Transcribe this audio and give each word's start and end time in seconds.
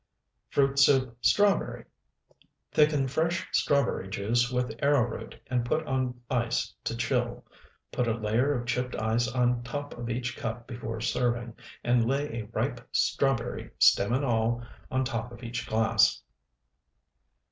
FRUIT 0.49 0.79
SOUP 0.79 1.15
(STRAWBERRY) 1.23 1.85
Thicken 2.71 3.07
fresh 3.07 3.47
strawberry 3.51 4.09
juice 4.09 4.49
with 4.51 4.73
arrowroot 4.81 5.39
and 5.45 5.63
put 5.63 5.85
on 5.85 6.19
ice 6.27 6.73
to 6.85 6.97
chill; 6.97 7.45
put 7.91 8.07
a 8.07 8.17
layer 8.17 8.59
of 8.59 8.65
chipped 8.65 8.95
ice 8.95 9.27
on 9.27 9.61
top 9.61 9.95
of 9.95 10.09
each 10.09 10.35
cup 10.35 10.65
before 10.65 11.01
serving, 11.01 11.53
and 11.83 12.03
lay 12.07 12.39
a 12.41 12.47
ripe 12.47 12.81
strawberry, 12.91 13.69
stem 13.77 14.11
and 14.11 14.25
all, 14.25 14.65
on 14.89 15.05
top 15.05 15.31
of 15.31 15.43
each 15.43 15.67
glass. 15.67 16.23